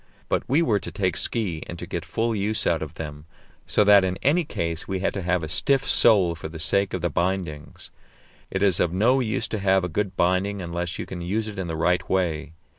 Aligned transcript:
But 0.29 0.41
we 0.49 0.63
were 0.63 0.79
to 0.79 0.91
take 0.91 1.15
ski 1.15 1.61
and 1.67 1.77
to 1.77 1.85
get 1.85 2.05
full 2.05 2.35
use 2.35 2.65
out 2.65 2.81
of 2.81 2.95
them, 2.95 3.27
so 3.67 3.83
that 3.83 4.03
in 4.03 4.17
any 4.23 4.43
case 4.43 4.87
we 4.87 4.97
had 4.99 5.13
to 5.13 5.21
have 5.21 5.43
a 5.43 5.47
stiff 5.47 5.87
sole 5.87 6.33
for 6.33 6.49
the 6.49 6.57
sake 6.57 6.95
of 6.95 7.01
the 7.01 7.09
bindings. 7.11 7.91
It 8.49 8.63
is 8.63 8.79
of 8.79 8.91
no 8.91 9.19
use 9.19 9.47
to 9.49 9.59
have 9.59 9.83
a 9.83 9.87
good 9.87 10.17
binding 10.17 10.59
unless 10.59 10.97
you 10.97 11.05
can 11.05 11.21
use 11.21 11.47
it 11.47 11.59
in 11.59 11.67
the 11.67 11.75
right 11.77 12.09
way. 12.09 12.53